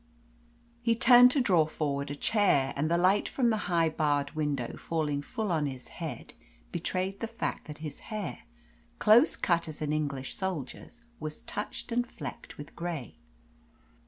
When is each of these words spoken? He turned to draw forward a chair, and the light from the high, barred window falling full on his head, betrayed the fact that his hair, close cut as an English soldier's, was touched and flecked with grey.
He 0.81 0.95
turned 0.95 1.29
to 1.29 1.39
draw 1.39 1.67
forward 1.67 2.09
a 2.09 2.15
chair, 2.15 2.73
and 2.75 2.89
the 2.89 2.97
light 2.97 3.29
from 3.29 3.51
the 3.51 3.57
high, 3.69 3.87
barred 3.89 4.31
window 4.31 4.75
falling 4.75 5.21
full 5.21 5.51
on 5.51 5.67
his 5.67 5.89
head, 5.89 6.33
betrayed 6.71 7.19
the 7.19 7.27
fact 7.27 7.67
that 7.67 7.77
his 7.85 7.99
hair, 8.09 8.39
close 8.97 9.35
cut 9.35 9.67
as 9.67 9.79
an 9.79 9.93
English 9.93 10.33
soldier's, 10.33 11.03
was 11.19 11.43
touched 11.43 11.91
and 11.91 12.07
flecked 12.07 12.57
with 12.57 12.75
grey. 12.75 13.19